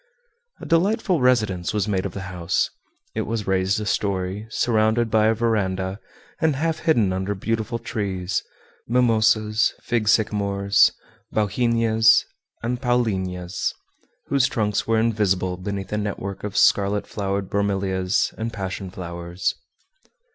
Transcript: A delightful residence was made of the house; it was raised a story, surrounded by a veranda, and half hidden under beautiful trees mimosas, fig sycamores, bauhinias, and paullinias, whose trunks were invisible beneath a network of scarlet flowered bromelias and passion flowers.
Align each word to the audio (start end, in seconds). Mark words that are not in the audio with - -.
A 0.59 0.65
delightful 0.65 1.21
residence 1.21 1.75
was 1.75 1.87
made 1.87 2.07
of 2.07 2.13
the 2.15 2.21
house; 2.21 2.71
it 3.13 3.21
was 3.21 3.45
raised 3.45 3.79
a 3.79 3.85
story, 3.85 4.47
surrounded 4.49 5.11
by 5.11 5.27
a 5.27 5.35
veranda, 5.35 5.99
and 6.39 6.55
half 6.55 6.79
hidden 6.79 7.13
under 7.13 7.35
beautiful 7.35 7.77
trees 7.77 8.41
mimosas, 8.87 9.75
fig 9.83 10.07
sycamores, 10.07 10.91
bauhinias, 11.31 12.25
and 12.63 12.81
paullinias, 12.81 13.75
whose 14.29 14.47
trunks 14.47 14.87
were 14.87 14.97
invisible 14.99 15.55
beneath 15.55 15.93
a 15.93 15.97
network 15.99 16.43
of 16.43 16.57
scarlet 16.57 17.05
flowered 17.05 17.47
bromelias 17.47 18.33
and 18.39 18.51
passion 18.51 18.89
flowers. 18.89 19.53